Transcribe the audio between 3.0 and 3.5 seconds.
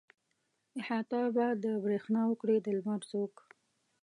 څوک.